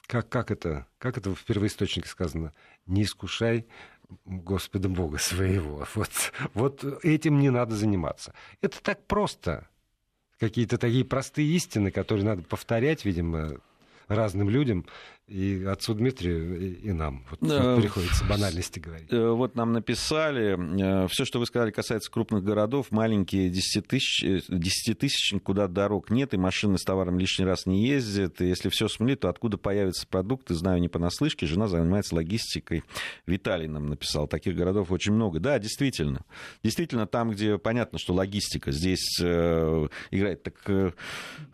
[0.09, 0.85] как, как это?
[0.99, 2.53] Как это в первоисточнике сказано?
[2.85, 3.65] Не искушай
[4.25, 5.87] Господа Бога своего.
[5.95, 6.11] Вот,
[6.53, 8.33] вот этим не надо заниматься.
[8.61, 9.67] Это так просто.
[10.39, 13.59] Какие-то такие простые истины, которые надо повторять, видимо,
[14.09, 14.85] разным людям.
[15.27, 17.75] И отцу Дмитрию, и нам вот, да.
[17.75, 19.13] вот приходится банальности говорить.
[19.13, 24.25] Э, вот нам написали, э, все, что вы сказали, касается крупных городов, маленькие 10 тысяч,
[24.47, 28.41] 10 тысяч, куда дорог нет, и машины с товаром лишний раз не ездят.
[28.41, 31.45] И если все смылит, то откуда появятся продукты, знаю не понаслышке.
[31.45, 32.83] Жена занимается логистикой.
[33.27, 35.39] Виталий нам написал, таких городов очень много.
[35.39, 36.25] Да, действительно.
[36.63, 40.91] Действительно, там, где понятно, что логистика здесь э, играет, так, э,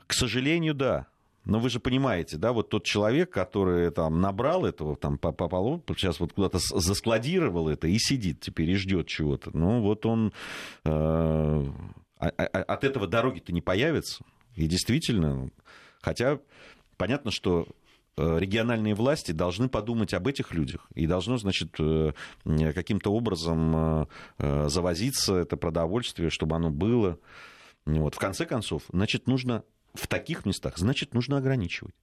[0.07, 1.07] к сожалению, да
[1.45, 5.47] но вы же понимаете, да, вот тот человек, который там набрал этого там по, по
[5.47, 9.55] полу, сейчас вот куда-то заскладировал это и сидит теперь и ждет чего-то.
[9.55, 10.33] Ну вот он
[10.83, 10.89] э,
[12.17, 14.23] а, а, а, от этого дороги-то не появится.
[14.55, 15.49] И действительно,
[16.01, 16.39] хотя
[16.97, 17.67] понятно, что
[18.17, 22.13] э, региональные власти должны подумать об этих людях и должно, значит, э,
[22.73, 24.07] каким-то образом
[24.39, 27.19] э, завозиться это продовольствие, чтобы оно было.
[27.85, 28.15] Вот.
[28.15, 29.63] В конце концов, значит, нужно
[29.95, 31.95] в таких местах, значит, нужно ограничивать.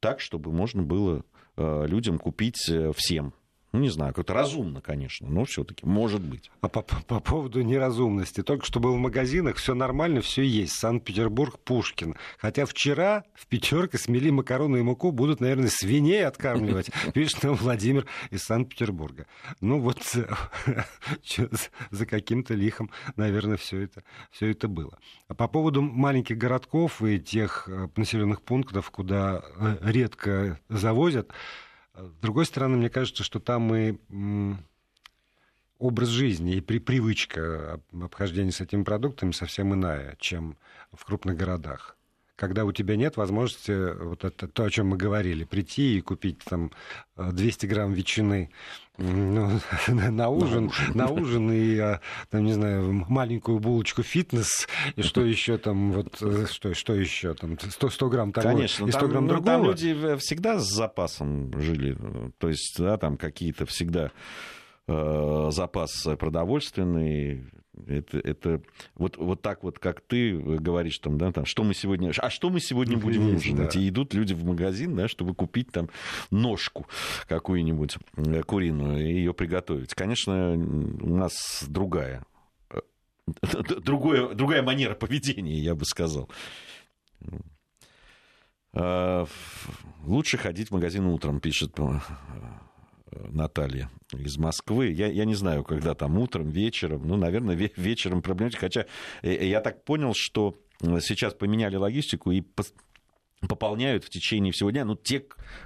[0.00, 1.24] Так, чтобы можно было
[1.56, 3.34] э, людям купить э, всем.
[3.72, 6.50] Не знаю, как-то разумно, конечно, но все-таки может быть.
[6.60, 8.42] А по, по поводу неразумности.
[8.42, 10.72] Только что был в магазинах, все нормально, все есть.
[10.72, 12.16] Санкт-Петербург, Пушкин.
[12.38, 16.90] Хотя вчера в пятерке смели макароны и муку, будут, наверное, свиней откармливать.
[17.14, 19.26] Пишет нам Владимир из Санкт-Петербурга.
[19.60, 20.02] Ну вот
[21.90, 24.02] за каким-то лихом, наверное, все это,
[24.32, 24.98] все это было.
[25.28, 31.30] А по поводу маленьких городков и тех э, населенных пунктов, куда э, редко завозят,
[32.08, 33.98] с другой стороны, мне кажется, что там и
[35.78, 40.56] образ жизни и при, привычка обхождения с этими продуктами совсем иная, чем
[40.92, 41.96] в крупных городах.
[42.40, 46.38] Когда у тебя нет возможности, вот это то, о чем мы говорили, прийти и купить
[46.38, 46.70] там
[47.18, 48.48] 200 грамм ветчины
[48.96, 54.66] ну, на ужин, на ужин и, а, там, не знаю, маленькую булочку фитнес,
[54.96, 58.86] и что еще там, вот, э, что, что еще там, 100, 100 грамм того Конечно,
[58.86, 59.56] и 100 там, грамм ну, другого.
[59.56, 61.94] Там люди всегда с запасом жили,
[62.38, 64.12] то есть, да, там какие-то всегда
[64.88, 67.44] э, запас продовольственный,
[67.86, 68.62] это, это
[68.96, 72.50] вот, вот так вот, как ты говоришь, там, да, там, что мы сегодня, а что
[72.50, 73.74] мы сегодня ну, будем есть, ужинать?
[73.74, 73.80] Да.
[73.80, 75.88] И идут люди в магазин, да, чтобы купить там
[76.30, 76.86] ножку
[77.28, 79.94] какую-нибудь э, куриную и ее приготовить.
[79.94, 82.24] Конечно, у нас другая,
[82.70, 82.80] э,
[83.84, 86.28] другое, другая манера поведения, я бы сказал.
[88.72, 89.26] Э,
[90.04, 91.74] лучше ходить в магазин утром, пишет
[93.12, 94.90] Наталья из Москвы.
[94.92, 97.06] Я, я не знаю, когда там утром, вечером.
[97.06, 98.60] Ну, наверное, вечером проблематика.
[98.62, 98.86] Хотя
[99.22, 100.58] э, я так понял, что
[101.00, 102.42] сейчас поменяли логистику и
[103.48, 104.84] пополняют в течение всего дня.
[104.84, 105.24] Ну, те,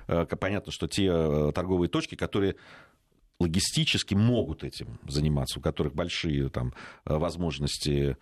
[0.08, 2.56] э, понятно, что те э, торговые точки, которые
[3.40, 6.72] логистически могут этим заниматься, у которых большие там,
[7.04, 8.16] возможности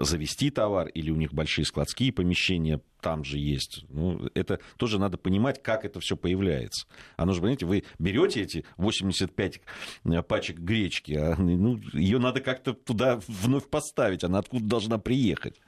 [0.00, 3.84] завести товар, или у них большие складские помещения там же есть.
[3.90, 6.86] Ну, это тоже надо понимать, как это все появляется.
[7.16, 9.60] Оно же, понимаете, вы берете эти 85
[10.04, 15.60] э, пачек гречки, а, ну, ее надо как-то туда вновь поставить, она откуда должна приехать.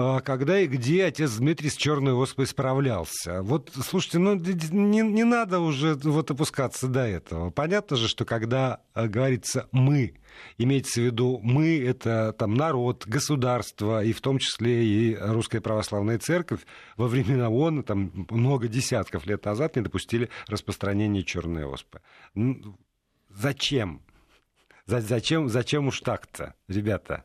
[0.00, 3.42] А когда и где отец Дмитрий с черной оспой справлялся.
[3.42, 7.50] Вот, слушайте, ну не, не надо уже вот опускаться до этого.
[7.50, 10.14] Понятно же, что когда э, говорится «мы»,
[10.56, 16.20] имеется в виду «мы»— это там народ, государство, и в том числе и Русская Православная
[16.20, 16.60] Церковь
[16.96, 22.00] во времена ООН, там много десятков лет назад не допустили распространения черной оспы.
[23.30, 24.02] Зачем?
[24.86, 27.24] Зачем, зачем уж так-то, ребята?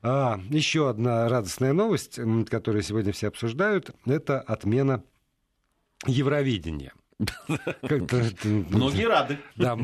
[0.00, 5.02] А, еще одна радостная новость, которую сегодня все обсуждают, это отмена
[6.06, 6.92] Евровидения.
[7.18, 9.38] Многие рады.
[9.56, 9.76] Да,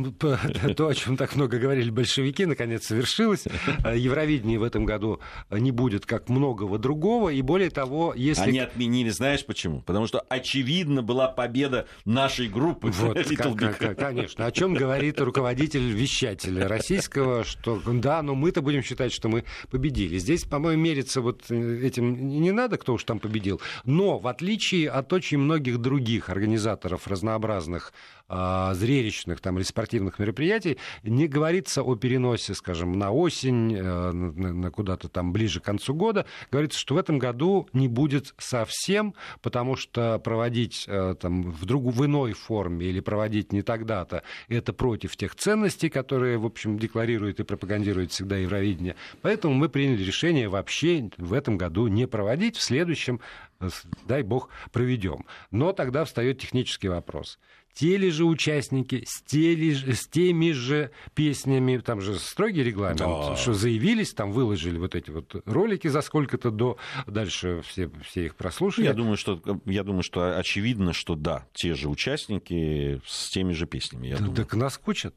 [0.77, 3.45] то, о чем так много говорили большевики, наконец совершилось.
[3.93, 5.21] Евровидение в этом году
[5.51, 8.51] не будет как многого другого, и более того, если...
[8.51, 9.81] Они отменили, знаешь почему?
[9.83, 12.93] Потому что, очевидно, была победа нашей группы.
[12.93, 13.19] Вот,
[13.99, 14.47] конечно.
[14.47, 20.19] О чем говорит руководитель вещателя российского, что да, но мы-то будем считать, что мы победили.
[20.19, 23.61] Здесь, по-моему, мериться вот этим не надо, кто уж там победил.
[23.85, 27.93] Но, в отличие от очень многих других организаторов разнообразных разнообразных
[28.29, 35.09] зрелищных там, или спортивных мероприятий, не говорится о переносе, скажем, на осень, э, на куда-то
[35.09, 36.27] там ближе к концу года.
[36.51, 41.85] Говорится, что в этом году не будет совсем, потому что проводить э, там, в, друг,
[41.85, 47.41] в иной форме или проводить не тогда-то, это против тех ценностей, которые, в общем, декларирует
[47.41, 48.97] и пропагандирует всегда Евровидение.
[49.23, 53.21] Поэтому мы приняли решение вообще в этом году не проводить, в следующем
[53.61, 53.69] э,
[54.07, 55.27] дай бог, проведем.
[55.51, 57.39] Но тогда встает технический вопрос
[57.75, 63.37] те же участники с, те ли, с теми же песнями, там же строгий регламент, да.
[63.37, 68.37] что заявились, там выложили вот эти вот ролики за сколько-то до, дальше все, все их
[68.37, 68.87] прослушали.
[68.87, 73.67] Я думаю, что, я думаю, что очевидно, что да, те же участники с теми же
[73.67, 74.07] песнями.
[74.07, 74.37] Я да, думаю.
[74.37, 75.15] Так наскучат.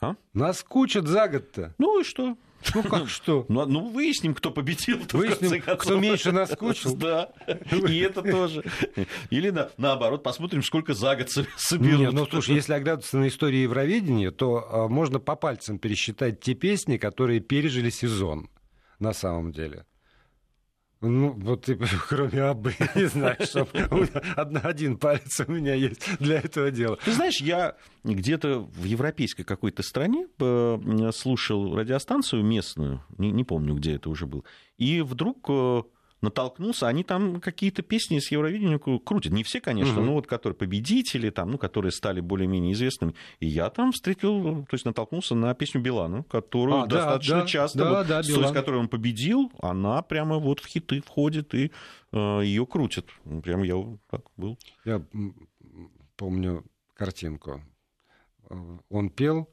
[0.00, 0.16] А?
[0.34, 1.74] Наскучат за год-то.
[1.78, 2.36] Ну и что?
[2.74, 3.46] Ну как что?
[3.48, 4.98] Ну, ну выясним, кто победил.
[5.12, 6.96] Выясним, кто меньше наскучил.
[7.06, 7.30] Да,
[7.70, 8.64] и это тоже.
[9.30, 12.00] Или на, наоборот, посмотрим, сколько за год соберут.
[12.00, 16.54] Нет, ну слушай, если оглядываться на историю Евровидения, то а, можно по пальцам пересчитать те
[16.54, 18.48] песни, которые пережили сезон
[18.98, 19.84] на самом деле.
[21.00, 21.68] Ну, вот
[22.08, 23.68] кроме Аббы, не знаю, что
[24.62, 26.98] один палец у меня есть для этого дела.
[27.04, 30.26] Ты знаешь, я где-то в европейской какой-то стране
[31.12, 34.44] слушал радиостанцию местную, не, не помню, где это уже был,
[34.78, 35.82] и вдруг э,
[36.26, 39.32] натолкнулся, они там какие-то песни с Евровидения крутят.
[39.32, 40.06] Не все, конечно, угу.
[40.06, 43.14] но вот которые победители, там, ну, которые стали более-менее известными.
[43.40, 47.78] И я там встретил, то есть натолкнулся на песню Билана, которую а, достаточно да, часто,
[47.78, 51.54] да, вот, да, с той, с которой он победил, она прямо вот в хиты входит
[51.54, 51.70] и
[52.12, 53.06] э, ее крутят.
[53.42, 53.76] Прям я
[54.10, 54.58] так был.
[54.84, 55.02] Я
[56.16, 56.64] помню
[56.94, 57.62] картинку.
[58.88, 59.48] Он пел,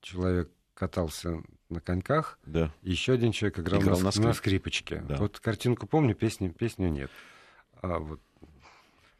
[0.00, 1.42] человек катался
[1.74, 2.72] на коньках, да.
[2.82, 5.02] еще один человек играл, играл на, на, скрипочке.
[5.06, 5.16] Да.
[5.16, 7.10] Вот картинку помню, песни, песню нет.
[7.82, 8.20] А вот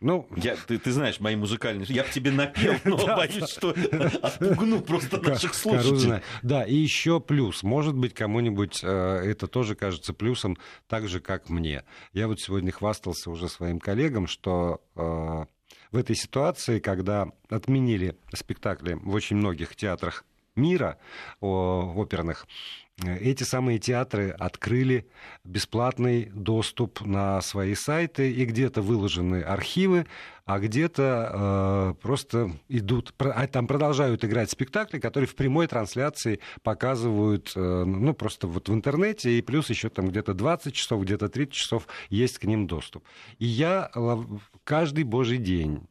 [0.05, 1.87] ну, я, ты, ты знаешь, мои музыкальные...
[1.89, 3.75] Я в тебе напел, но боюсь, что
[4.23, 6.21] отпугну просто наших слушателей.
[6.43, 7.63] Да, и еще плюс.
[7.63, 11.85] Может быть, кому-нибудь э, это тоже кажется плюсом, так же, как мне.
[12.13, 15.01] Я вот сегодня хвастался уже своим коллегам, что э,
[15.91, 20.25] в этой ситуации, когда отменили спектакли в очень многих театрах
[20.57, 20.99] мира
[21.41, 22.47] оперных,
[23.03, 25.09] эти самые театры открыли
[25.43, 30.07] бесплатный доступ на свои сайты, и где-то выложены архивы,
[30.45, 37.53] а где-то э, просто идут, а там продолжают играть спектакли, которые в прямой трансляции показывают,
[37.57, 41.53] э, ну, просто вот в интернете, и плюс еще там где-то 20 часов, где-то 30
[41.53, 43.05] часов есть к ним доступ.
[43.39, 43.91] И я
[44.63, 45.89] каждый божий день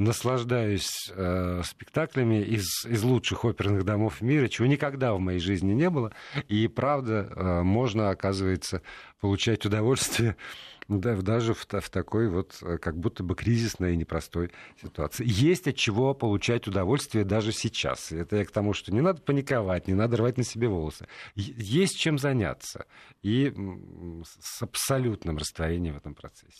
[0.00, 5.90] наслаждаюсь э, спектаклями из, из лучших оперных домов мира, чего никогда в моей жизни не
[5.90, 6.12] было.
[6.48, 8.82] И правда, э, можно, оказывается,
[9.20, 10.36] получать удовольствие
[10.88, 14.50] да, даже в, в такой вот э, как будто бы кризисной и непростой
[14.82, 15.24] ситуации.
[15.26, 18.10] Есть от чего получать удовольствие даже сейчас.
[18.10, 21.06] Это я к тому, что не надо паниковать, не надо рвать на себе волосы.
[21.36, 22.86] Есть чем заняться.
[23.22, 23.54] И
[24.40, 26.58] с абсолютным растворением в этом процессе.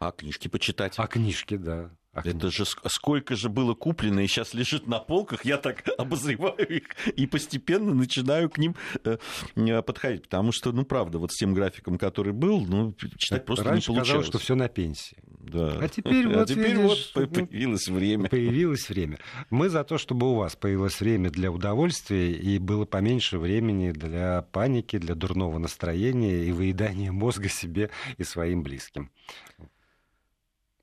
[0.00, 0.94] А книжки почитать?
[0.96, 1.90] А книжки, да.
[2.12, 6.66] Ах, это же сколько же было куплено и сейчас лежит на полках, я так обозреваю
[6.66, 6.84] их
[7.14, 8.74] и постепенно начинаю к ним
[9.04, 9.18] э,
[9.54, 13.66] э, подходить, потому что, ну, правда, вот с тем графиком, который был, ну, читать просто
[13.66, 14.08] Раньше не получалось.
[14.08, 15.18] казалось, что все на пенсии.
[15.38, 15.78] Да.
[15.82, 18.28] А теперь, а вот, теперь видишь, вот появилось время.
[18.30, 19.18] Появилось время.
[19.50, 24.42] Мы за то, чтобы у вас появилось время для удовольствия и было поменьше времени для
[24.50, 29.10] паники, для дурного настроения и выедания мозга себе и своим близким.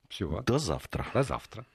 [0.08, 0.42] Всего.
[0.42, 1.06] До завтра.
[1.14, 1.66] До завтра.